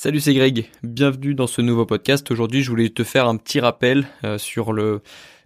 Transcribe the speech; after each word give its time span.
Salut, 0.00 0.20
c'est 0.20 0.32
Greg. 0.32 0.66
Bienvenue 0.84 1.34
dans 1.34 1.48
ce 1.48 1.60
nouveau 1.60 1.84
podcast. 1.84 2.30
Aujourd'hui, 2.30 2.62
je 2.62 2.70
voulais 2.70 2.88
te 2.88 3.02
faire 3.02 3.26
un 3.26 3.36
petit 3.36 3.58
rappel 3.58 4.06
euh, 4.22 4.38
sur 4.38 4.72
le 4.72 5.02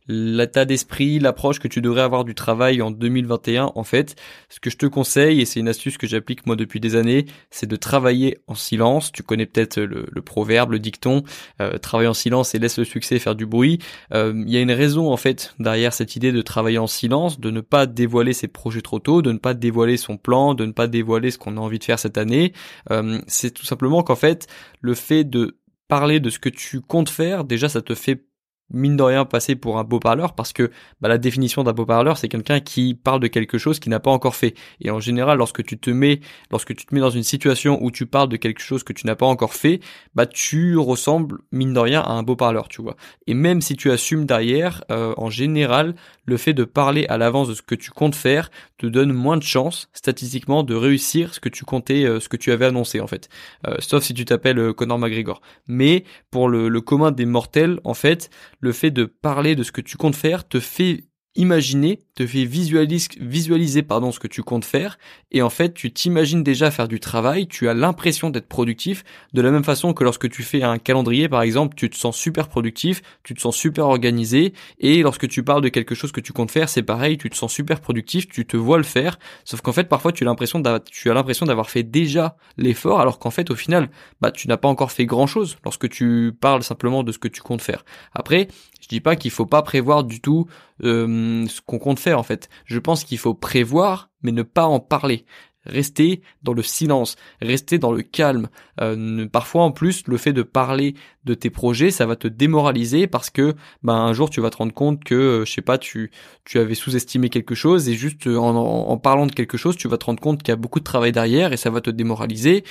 l'état 0.09 0.65
d'esprit, 0.65 1.19
l'approche 1.19 1.59
que 1.59 1.69
tu 1.69 1.81
devrais 1.81 2.03
avoir 2.03 2.25
du 2.25 2.35
travail 2.35 2.83
en 2.83 2.91
2021, 2.91 3.73
en 3.75 3.85
fait, 3.85 4.17
ce 4.49 4.61
que 4.61 4.71
je 4.71 4.77
te 4.77 4.87
conseille, 4.87 5.41
et 5.41 5.45
c'est 5.45 5.61
une 5.61 5.69
astuce 5.69 5.99
que 5.99 6.07
j'applique 6.07 6.47
moi 6.47 6.57
depuis 6.57 6.81
des 6.81 6.97
années, 6.97 7.27
c'est 7.51 7.67
de 7.67 7.77
travailler 7.77 8.39
en 8.47 8.55
silence. 8.55 9.13
Tu 9.13 9.23
connais 9.23 9.47
peut-être 9.47 9.81
le, 9.81 10.23
proverbe, 10.23 10.73
le 10.73 10.79
dicton, 10.79 11.23
euh, 11.61 11.79
travaille 11.79 12.07
en 12.07 12.15
silence 12.15 12.55
et 12.55 12.59
laisse 12.59 12.79
le 12.79 12.85
succès 12.85 13.19
faire 13.19 13.35
du 13.35 13.47
bruit. 13.47 13.79
Euh, 14.13 14.33
il 14.47 14.53
y 14.53 14.57
a 14.57 14.61
une 14.61 14.73
raison 14.73 15.13
en 15.13 15.17
fait 15.17 15.55
derrière 15.59 15.93
cette 15.93 16.17
idée 16.17 16.33
de 16.33 16.43
travailler 16.43 16.79
en 16.79 16.87
silence, 16.87 17.41
de 17.41 17.51
ne 17.51 17.61
pas 17.61 17.87
dévoiler 17.87 18.33
ses 18.33 18.49
projets 18.49 18.83
trop 18.83 18.99
tôt, 18.99 19.23
de 19.23 19.33
ne 19.33 19.39
pas 19.39 19.55
dévoiler 19.55 19.97
son 19.97 20.17
plan, 20.17 20.55
de 20.55 20.67
ne 20.67 20.73
pas 20.73 20.87
dévoiler 20.87 21.31
ce 21.31 21.39
qu'on 21.39 21.57
a 21.57 21.61
envie 21.61 21.79
de 21.79 21.85
faire 21.85 21.99
cette 21.99 22.19
année. 22.19 22.53
Euh, 22.91 23.21
c'est 23.27 23.53
tout 23.53 23.65
simplement 23.65 24.03
qu'en 24.03 24.17
fait, 24.17 24.47
le 24.81 24.95
fait 24.95 25.25
de 25.25 25.59
parler 25.89 26.21
de 26.21 26.31
ce 26.31 26.39
que 26.39 26.49
tu 26.49 26.81
comptes 26.81 27.11
faire, 27.11 27.45
déjà 27.45 27.69
ça 27.69 27.83
te 27.83 27.95
fait 27.95 28.25
mine 28.73 28.97
de 28.97 29.03
rien 29.03 29.25
passer 29.25 29.55
pour 29.55 29.79
un 29.79 29.85
beau 29.85 30.01
parleur 30.01 30.35
parce 30.35 30.53
que 30.53 30.71
bah, 31.01 31.09
la 31.09 31.19
définition 31.19 31.63
d'un 31.63 31.73
beau 31.73 31.87
parleur 31.87 32.19
c'est 32.19 32.29
quelqu'un 32.29 32.61
qui 32.61 32.95
parle 32.95 33.21
de 33.21 33.27
quelque 33.27 33.59
chose 33.59 33.79
qu'il 33.79 33.91
n'a 33.91 34.01
pas 34.01 34.11
encore 34.11 34.35
fait. 34.35 34.55
Et 34.81 34.91
en 34.91 35.01
général 35.01 35.39
lorsque 35.39 35.65
tu 35.65 35.79
te 35.79 35.91
mets 35.91 36.21
lorsque 36.51 36.75
tu 36.75 36.87
te 36.87 36.95
mets 36.95 37.01
dans 37.01 37.11
une 37.11 37.23
situation 37.23 37.79
où 37.83 37.91
tu 37.91 38.07
parles 38.07 38.29
de 38.29 38.37
quelque 38.37 38.61
chose 38.61 38.83
que 38.83 38.93
tu 38.93 39.07
n'as 39.07 39.15
pas 39.15 39.27
encore 39.27 39.55
fait 39.55 39.81
bah 40.15 40.27
tu 40.27 40.77
ressembles 40.77 41.39
mine 41.53 41.73
de 41.73 41.79
rien 41.79 42.01
à 42.01 42.13
un 42.13 42.23
beau 42.23 42.37
parleur 42.37 42.69
tu 42.69 42.83
vois. 42.83 42.97
Et 43.27 43.35
même 43.35 43.61
si 43.61 43.77
tu 43.77 43.91
assumes 43.91 44.27
derrière 44.27 44.85
euh, 44.91 45.15
en 45.17 45.31
général 45.31 45.95
le 46.25 46.37
fait 46.37 46.55
de 46.55 46.65
parler 46.65 47.07
à 47.09 47.19
l'avance 47.19 47.49
de 47.49 47.55
ce 47.55 47.63
que 47.63 47.75
tu 47.75 47.91
comptes 47.91 48.15
faire 48.15 48.51
te 48.79 48.87
donne 48.87 49.13
moins 49.13 49.37
de 49.37 49.43
chances 49.43 49.89
statistiquement 49.93 50.63
de 50.63 50.75
réussir 50.75 51.35
ce 51.35 51.41
que 51.41 51.49
tu 51.49 51.65
comptais 51.65 52.05
euh, 52.05 52.21
ce 52.21 52.29
que 52.29 52.37
tu 52.37 52.53
avais 52.53 52.67
annoncé 52.67 53.01
en 53.01 53.07
fait. 53.07 53.29
Euh, 53.67 53.77
sauf 53.81 54.03
si 54.03 54.15
tu 54.15 54.25
t'appelles 54.25 54.73
Conor 54.73 54.99
McGregor. 54.99 55.41
Mais 55.67 56.05
pour 56.31 56.49
le, 56.49 56.69
le 56.69 56.81
commun 56.81 57.11
des 57.11 57.27
mortels 57.27 57.81
en 57.85 57.95
fait 57.95 58.31
le 58.63 58.73
fait 58.73 58.91
de 58.91 59.05
parler 59.05 59.55
de 59.55 59.63
ce 59.63 59.73
que 59.73 59.81
tu 59.83 59.99
comptes 59.99 60.17
faire 60.17 60.49
te 60.49 60.61
fait 60.61 61.05
imaginer, 61.35 62.07
te 62.15 62.27
fait 62.27 62.45
visualiser, 62.45 63.83
pardon, 63.83 64.13
ce 64.13 64.21
que 64.21 64.29
tu 64.29 64.43
comptes 64.43 64.65
faire, 64.65 64.99
et 65.31 65.41
en 65.41 65.51
fait 65.51 65.73
tu 65.73 65.93
t'imagines 65.93 66.43
déjà 66.43 66.71
faire 66.71 66.89
du 66.89 67.01
travail, 67.01 67.47
tu 67.47 67.69
as 67.69 67.75
l'impression 67.75 68.29
d'être 68.29 68.49
productif, 68.49 69.03
de 69.33 69.41
la 69.41 69.51
même 69.51 69.65
façon 69.65 69.95
que 69.95 70.05
lorsque 70.05 70.29
tu 70.29 70.43
fais 70.43 70.63
un 70.63 70.79
calendrier 70.79 71.29
par 71.29 71.43
exemple, 71.43 71.75
tu 71.75 71.89
te 71.89 71.97
sens 71.97 72.17
super 72.17 72.49
productif, 72.49 73.03
tu 73.23 73.35
te 73.35 73.41
sens 73.41 73.57
super 73.57 73.87
organisé, 73.87 74.53
et 74.79 75.03
lorsque 75.03 75.27
tu 75.29 75.43
parles 75.43 75.63
de 75.63 75.71
quelque 75.71 75.95
chose 75.95 76.13
que 76.13 76.21
tu 76.21 76.33
comptes 76.33 76.51
faire, 76.51 76.69
c'est 76.69 76.83
pareil, 76.83 77.17
tu 77.17 77.31
te 77.31 77.37
sens 77.37 77.53
super 77.53 77.81
productif, 77.81 78.29
tu 78.29 78.45
te 78.47 78.57
vois 78.57 78.77
le 78.77 78.85
faire, 78.85 79.19
sauf 79.45 79.63
qu'en 79.63 79.73
fait 79.73 79.89
parfois 79.89 80.13
tu 80.13 80.25
as 80.25 80.27
l'impression 80.27 80.63
tu 80.91 81.11
as 81.11 81.15
l'impression 81.15 81.47
d'avoir 81.47 81.71
fait 81.71 81.83
déjà 81.83 82.37
l'effort, 82.59 83.01
alors 83.01 83.19
qu'en 83.19 83.31
fait 83.31 83.51
au 83.51 83.57
final, 83.57 83.91
bah 84.21 84.31
tu 84.31 84.49
n'as 84.49 84.57
pas 84.59 84.69
encore 84.69 84.93
fait 84.93 85.07
grand 85.07 85.27
chose 85.27 85.57
lorsque 85.65 85.89
tu 85.89 86.33
parles 86.39 86.63
simplement 86.63 87.03
de 87.03 87.13
ce 87.13 87.19
que 87.19 87.29
tu 87.29 87.41
comptes 87.41 87.63
faire. 87.63 87.85
Après, 88.15 88.49
je 88.81 88.89
dis 88.89 89.01
pas 89.01 89.17
qu'il 89.17 89.31
faut 89.31 89.47
pas 89.47 89.63
prévoir 89.63 90.05
du 90.05 90.21
tout 90.21 90.47
euh, 90.85 91.47
ce 91.47 91.61
qu'on 91.61 91.79
compte 91.79 92.01
en 92.11 92.23
fait. 92.23 92.49
Je 92.65 92.79
pense 92.79 93.05
qu'il 93.05 93.19
faut 93.19 93.35
prévoir 93.35 94.11
mais 94.23 94.33
ne 94.33 94.43
pas 94.43 94.67
en 94.67 94.81
parler. 94.81 95.25
Rester 95.65 96.23
dans 96.43 96.53
le 96.53 96.63
silence, 96.63 97.17
rester 97.41 97.79
dans 97.79 97.93
le 97.93 98.03
calme. 98.03 98.49
Euh, 98.81 99.27
parfois 99.29 99.63
en 99.63 99.71
plus, 99.71 100.07
le 100.07 100.17
fait 100.17 100.33
de 100.33 100.43
parler 100.43 100.95
de 101.25 101.35
tes 101.35 101.51
projets, 101.51 101.91
ça 101.91 102.05
va 102.05 102.17
te 102.17 102.27
démoraliser 102.27 103.07
parce 103.07 103.31
que 103.31 103.55
ben 103.83 103.95
un 103.95 104.13
jour 104.13 104.29
tu 104.29 104.41
vas 104.41 104.51
te 104.51 104.57
rendre 104.57 104.75
compte 104.75 105.05
que 105.05 105.15
euh, 105.15 105.45
je 105.45 105.53
sais 105.53 105.63
pas, 105.63 105.79
tu 105.79 106.11
tu 106.45 106.59
avais 106.59 106.75
sous-estimé 106.75 107.29
quelque 107.29 107.55
chose 107.55 107.89
et 107.89 107.95
juste 107.95 108.27
euh, 108.27 108.37
en, 108.37 108.57
en, 108.57 108.97
parlant 108.99 109.27
de 109.27 109.33
quelque 109.33 109.57
chose, 109.57 109.77
tu 109.77 109.87
vas 109.87 109.99
te 109.99 110.07
rendre 110.07 110.21
compte 110.21 110.43
qu'il 110.43 110.51
y 110.51 110.53
a 110.53 110.57
beaucoup 110.57 110.81
de 110.81 110.85
travail 110.85 111.13
derrière 111.13 111.53
et 111.53 111.57
ça 111.57 111.71
va 111.71 111.81
te 111.81 111.91
démoraliser. 111.91 112.65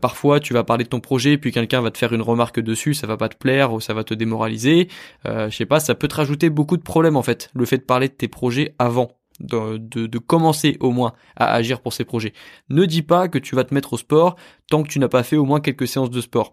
parfois, 0.00 0.40
tu 0.40 0.52
vas 0.52 0.64
parler 0.64 0.84
de 0.84 0.88
ton 0.88 1.00
projet 1.00 1.38
puis 1.38 1.52
quelqu'un 1.52 1.80
va 1.80 1.90
te 1.90 1.98
faire 1.98 2.12
une 2.12 2.22
remarque 2.22 2.60
dessus, 2.60 2.94
ça 2.94 3.06
va 3.06 3.16
pas 3.16 3.28
te 3.28 3.36
plaire 3.36 3.72
ou 3.72 3.80
ça 3.80 3.94
va 3.94 4.04
te 4.04 4.14
démoraliser. 4.14 4.88
je 5.24 5.50
sais 5.50 5.66
pas, 5.66 5.80
ça 5.80 5.94
peut 5.94 6.08
te 6.08 6.16
rajouter 6.16 6.50
beaucoup 6.50 6.76
de 6.76 6.82
problèmes 6.82 7.16
en 7.16 7.22
fait. 7.22 7.50
Le 7.54 7.64
fait 7.64 7.78
de 7.78 7.82
parler 7.82 8.08
de 8.08 8.14
tes 8.14 8.28
projets 8.28 8.74
avant 8.78 9.12
de, 9.42 10.18
commencer 10.18 10.76
au 10.80 10.90
moins 10.90 11.12
à 11.36 11.52
agir 11.52 11.80
pour 11.80 11.92
ces 11.92 12.04
projets. 12.04 12.32
Ne 12.68 12.86
dis 12.86 13.02
pas 13.02 13.28
que 13.28 13.38
tu 13.38 13.54
vas 13.54 13.64
te 13.64 13.74
mettre 13.74 13.92
au 13.94 13.96
sport 13.96 14.36
tant 14.70 14.82
que 14.82 14.88
tu 14.88 14.98
n'as 14.98 15.08
pas 15.08 15.22
fait 15.22 15.36
au 15.36 15.44
moins 15.44 15.60
quelques 15.60 15.88
séances 15.88 16.10
de 16.10 16.20
sport. 16.20 16.52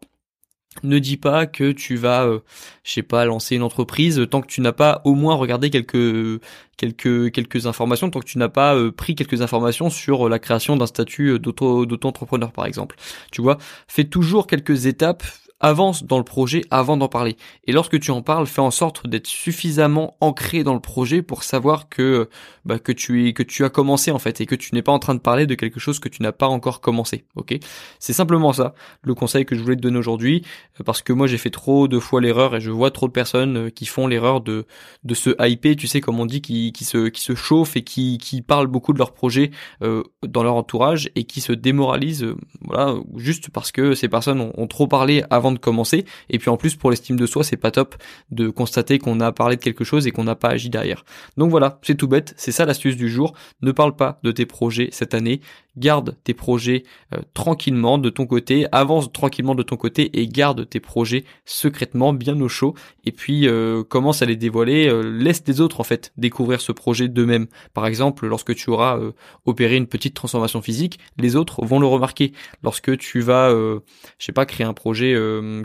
Ne 0.83 0.99
dis 0.99 1.17
pas 1.17 1.47
que 1.47 1.71
tu 1.71 1.95
vas, 1.95 2.25
euh, 2.25 2.39
je 2.83 2.93
sais 2.93 3.03
pas, 3.03 3.25
lancer 3.25 3.55
une 3.55 3.63
entreprise 3.63 4.21
tant 4.29 4.41
que 4.41 4.47
tu 4.47 4.61
n'as 4.61 4.71
pas 4.71 5.01
au 5.03 5.15
moins 5.15 5.35
regardé 5.35 5.71
quelques 5.71 6.41
quelques 6.77 7.31
quelques 7.31 7.65
informations, 7.65 8.09
tant 8.09 8.19
que 8.19 8.25
tu 8.25 8.37
n'as 8.37 8.49
pas 8.49 8.75
euh, 8.75 8.91
pris 8.91 9.15
quelques 9.15 9.41
informations 9.41 9.89
sur 9.89 10.29
la 10.29 10.37
création 10.37 10.77
d'un 10.77 10.85
statut 10.85 11.39
d'auto-entrepreneur 11.39 12.51
par 12.51 12.67
exemple. 12.67 12.97
Tu 13.31 13.41
vois, 13.41 13.57
fais 13.87 14.03
toujours 14.03 14.45
quelques 14.45 14.85
étapes 14.85 15.23
avance 15.59 16.03
dans 16.03 16.17
le 16.17 16.23
projet 16.23 16.61
avant 16.71 16.97
d'en 16.97 17.07
parler. 17.07 17.35
Et 17.65 17.71
lorsque 17.71 17.99
tu 17.99 18.11
en 18.11 18.21
parles, 18.21 18.47
fais 18.47 18.61
en 18.61 18.71
sorte 18.71 19.07
d'être 19.07 19.27
suffisamment 19.27 20.15
ancré 20.21 20.63
dans 20.63 20.73
le 20.73 20.79
projet 20.79 21.21
pour 21.21 21.43
savoir 21.43 21.89
que 21.89 22.29
bah, 22.65 22.79
que 22.79 22.91
tu 22.91 23.27
es 23.27 23.33
que 23.33 23.43
tu 23.43 23.65
as 23.65 23.69
commencé 23.69 24.11
en 24.11 24.19
fait 24.19 24.41
et 24.41 24.45
que 24.45 24.55
tu 24.55 24.73
n'es 24.73 24.81
pas 24.81 24.91
en 24.91 24.99
train 24.99 25.15
de 25.15 25.19
parler 25.19 25.47
de 25.47 25.55
quelque 25.55 25.79
chose 25.79 25.99
que 25.99 26.09
tu 26.09 26.21
n'as 26.23 26.31
pas 26.31 26.47
encore 26.47 26.81
commencé. 26.81 27.25
Ok? 27.35 27.57
C'est 27.99 28.13
simplement 28.13 28.53
ça 28.53 28.73
le 29.01 29.13
conseil 29.15 29.45
que 29.45 29.55
je 29.55 29.61
voulais 29.61 29.75
te 29.75 29.81
donner 29.81 29.97
aujourd'hui 29.97 30.43
euh, 30.79 30.83
parce 30.83 31.01
que 31.01 31.13
moi 31.13 31.27
j'ai 31.27 31.37
fait 31.37 31.49
trop 31.49 31.87
de 31.87 31.99
fois 31.99 32.21
l'erreur 32.21 32.55
et 32.55 32.61
je 32.61 32.71
vois 32.71 32.91
trop 32.91 33.07
de 33.07 33.13
personnes 33.13 33.57
euh, 33.57 33.69
qui 33.69 33.85
font 33.85 34.07
l'erreur 34.07 34.41
de 34.41 34.65
de 35.03 35.13
se 35.13 35.31
hyper, 35.45 35.75
tu 35.75 35.87
sais 35.87 36.01
comme 36.01 36.19
on 36.19 36.25
dit, 36.25 36.41
qui 36.41 36.71
qui 36.71 36.85
se 36.85 37.09
qui 37.09 37.21
se 37.21 37.35
chauffent 37.35 37.75
et 37.75 37.83
qui 37.83 38.17
qui 38.17 38.41
parlent 38.41 38.67
beaucoup 38.67 38.93
de 38.93 38.99
leur 38.99 39.13
projet 39.13 39.51
euh, 39.81 40.03
dans 40.25 40.43
leur 40.43 40.55
entourage 40.55 41.09
et 41.15 41.25
qui 41.25 41.41
se 41.41 41.51
démoralisent 41.51 42.27
voilà 42.61 42.95
juste 43.17 43.49
parce 43.49 43.71
que 43.71 43.93
ces 43.95 44.07
personnes 44.07 44.51
ont 44.55 44.67
trop 44.67 44.87
parlé 44.87 45.23
avant 45.29 45.48
de 45.51 45.59
commencer. 45.59 46.05
Et 46.29 46.39
puis 46.39 46.49
en 46.49 46.57
plus 46.57 46.75
pour 46.75 46.91
l'estime 46.91 47.17
de 47.17 47.25
soi, 47.25 47.43
c'est 47.43 47.57
pas 47.57 47.71
top 47.71 47.95
de 48.31 48.49
constater 48.49 48.99
qu'on 48.99 49.19
a 49.19 49.31
parlé 49.31 49.55
de 49.55 49.61
quelque 49.61 49.83
chose 49.83 50.07
et 50.07 50.11
qu'on 50.11 50.23
n'a 50.23 50.35
pas 50.35 50.49
agi 50.49 50.69
derrière. 50.69 51.03
Donc 51.37 51.51
voilà, 51.51 51.79
c'est 51.81 51.95
tout 51.95 52.07
bête, 52.07 52.33
c'est 52.37 52.51
ça 52.51 52.65
l'astuce 52.65 52.95
du 52.95 53.09
jour. 53.09 53.33
Ne 53.61 53.71
parle 53.71 53.95
pas 53.95 54.19
de 54.23 54.31
tes 54.31 54.45
projets 54.45 54.89
cette 54.91 55.13
année, 55.13 55.41
garde 55.79 56.15
tes 56.23 56.33
projets 56.33 56.83
euh, 57.13 57.19
tranquillement 57.33 57.97
de 57.97 58.09
ton 58.09 58.27
côté, 58.27 58.67
avance 58.71 59.11
tranquillement 59.11 59.55
de 59.55 59.63
ton 59.63 59.77
côté 59.77 60.19
et 60.19 60.27
garde 60.27 60.67
tes 60.69 60.79
projets 60.79 61.23
secrètement 61.45 62.13
bien 62.13 62.39
au 62.41 62.47
chaud 62.47 62.75
et 63.05 63.11
puis 63.11 63.47
euh, 63.47 63.83
commence 63.83 64.21
à 64.21 64.25
les 64.25 64.35
dévoiler, 64.35 64.87
euh, 64.87 65.01
laisse 65.01 65.43
les 65.47 65.61
autres 65.61 65.79
en 65.79 65.83
fait 65.83 66.11
découvrir 66.17 66.61
ce 66.61 66.71
projet 66.71 67.07
d'eux-mêmes. 67.07 67.47
Par 67.73 67.87
exemple, 67.87 68.27
lorsque 68.27 68.53
tu 68.55 68.69
auras 68.69 68.99
opéré 69.45 69.77
une 69.77 69.87
petite 69.87 70.13
transformation 70.13 70.61
physique, 70.61 70.99
les 71.17 71.35
autres 71.35 71.65
vont 71.65 71.79
le 71.79 71.87
remarquer. 71.87 72.33
Lorsque 72.63 72.97
tu 72.97 73.21
vas 73.21 73.49
je 73.49 74.25
sais 74.25 74.31
pas 74.31 74.45
créer 74.45 74.67
un 74.67 74.73
projet 74.73 75.17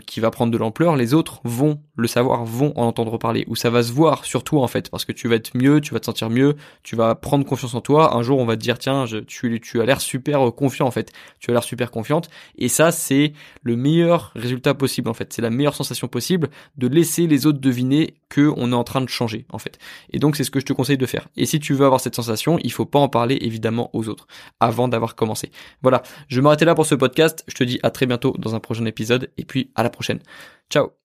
qui 0.05 0.19
va 0.19 0.31
prendre 0.31 0.51
de 0.51 0.57
l'ampleur, 0.57 0.95
les 0.95 1.13
autres 1.13 1.41
vont 1.43 1.79
le 1.95 2.07
savoir, 2.07 2.45
vont 2.45 2.73
en 2.75 2.85
entendre 2.87 3.17
parler 3.17 3.43
ou 3.47 3.55
ça 3.55 3.69
va 3.69 3.83
se 3.83 3.91
voir 3.91 4.25
surtout 4.25 4.59
en 4.59 4.67
fait 4.67 4.89
parce 4.89 5.05
que 5.05 5.11
tu 5.11 5.27
vas 5.27 5.35
être 5.35 5.55
mieux, 5.55 5.81
tu 5.81 5.93
vas 5.93 5.99
te 5.99 6.05
sentir 6.05 6.29
mieux, 6.29 6.55
tu 6.83 6.95
vas 6.95 7.15
prendre 7.15 7.45
confiance 7.45 7.73
en 7.73 7.81
toi. 7.81 8.15
Un 8.15 8.23
jour, 8.23 8.39
on 8.39 8.45
va 8.45 8.55
te 8.55 8.61
dire 8.61 8.79
tiens, 8.79 9.05
tu 9.27 9.59
tu 9.59 9.81
as 9.81 9.85
l'air 9.85 10.01
super 10.05 10.53
confiant 10.55 10.87
en 10.87 10.91
fait. 10.91 11.11
Tu 11.39 11.51
as 11.51 11.53
l'air 11.53 11.63
super 11.63 11.91
confiante 11.91 12.29
et 12.57 12.69
ça 12.69 12.91
c'est 12.91 13.33
le 13.63 13.75
meilleur 13.75 14.31
résultat 14.35 14.73
possible 14.73 15.09
en 15.09 15.13
fait. 15.13 15.33
C'est 15.33 15.41
la 15.41 15.49
meilleure 15.49 15.75
sensation 15.75 16.07
possible 16.07 16.49
de 16.77 16.87
laisser 16.87 17.27
les 17.27 17.45
autres 17.45 17.59
deviner 17.59 18.15
que 18.29 18.53
on 18.55 18.71
est 18.71 18.75
en 18.75 18.83
train 18.83 19.01
de 19.01 19.09
changer 19.09 19.45
en 19.49 19.57
fait. 19.57 19.77
Et 20.11 20.19
donc 20.19 20.35
c'est 20.35 20.43
ce 20.43 20.51
que 20.51 20.59
je 20.59 20.65
te 20.65 20.73
conseille 20.73 20.97
de 20.97 21.05
faire. 21.05 21.27
Et 21.35 21.45
si 21.45 21.59
tu 21.59 21.73
veux 21.73 21.85
avoir 21.85 21.99
cette 21.99 22.15
sensation, 22.15 22.57
il 22.63 22.71
faut 22.71 22.85
pas 22.85 22.99
en 22.99 23.09
parler 23.09 23.37
évidemment 23.41 23.89
aux 23.93 24.07
autres 24.09 24.27
avant 24.59 24.87
d'avoir 24.87 25.15
commencé. 25.15 25.51
Voilà, 25.81 26.03
je 26.27 26.37
vais 26.37 26.41
m'arrêter 26.41 26.65
là 26.65 26.75
pour 26.75 26.85
ce 26.85 26.95
podcast. 26.95 27.43
Je 27.47 27.55
te 27.55 27.63
dis 27.63 27.79
à 27.83 27.91
très 27.91 28.05
bientôt 28.05 28.35
dans 28.37 28.55
un 28.55 28.59
prochain 28.59 28.85
épisode 28.85 29.31
et 29.37 29.45
puis 29.45 29.71
à 29.75 29.83
la 29.83 29.89
prochaine. 29.89 30.19
Ciao 30.69 31.04